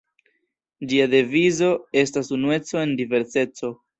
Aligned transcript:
Ĝia 0.93 1.05
devizo 1.11 1.69
estas 2.03 2.33
'unueco 2.37 2.83
en 2.87 2.97
diverseco. 3.03 3.73